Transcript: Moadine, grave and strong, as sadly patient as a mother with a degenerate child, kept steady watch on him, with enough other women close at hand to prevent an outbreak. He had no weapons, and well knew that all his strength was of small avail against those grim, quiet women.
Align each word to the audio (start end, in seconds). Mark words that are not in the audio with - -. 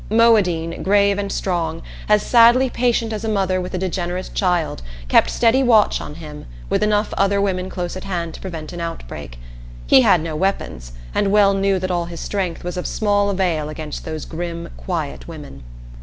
Moadine, 0.09 0.81
grave 0.81 1.19
and 1.19 1.31
strong, 1.31 1.83
as 2.09 2.23
sadly 2.25 2.71
patient 2.71 3.13
as 3.13 3.23
a 3.23 3.29
mother 3.29 3.61
with 3.61 3.75
a 3.75 3.77
degenerate 3.77 4.31
child, 4.33 4.81
kept 5.07 5.29
steady 5.29 5.61
watch 5.61 6.01
on 6.01 6.15
him, 6.15 6.47
with 6.71 6.81
enough 6.81 7.13
other 7.19 7.39
women 7.39 7.69
close 7.69 7.95
at 7.95 8.05
hand 8.05 8.33
to 8.33 8.41
prevent 8.41 8.73
an 8.73 8.81
outbreak. 8.81 9.37
He 9.85 10.01
had 10.01 10.21
no 10.21 10.35
weapons, 10.35 10.93
and 11.13 11.31
well 11.31 11.53
knew 11.53 11.77
that 11.77 11.91
all 11.91 12.05
his 12.05 12.19
strength 12.19 12.63
was 12.63 12.77
of 12.77 12.87
small 12.87 13.29
avail 13.29 13.69
against 13.69 14.03
those 14.03 14.25
grim, 14.25 14.69
quiet 14.75 15.27
women. 15.27 15.61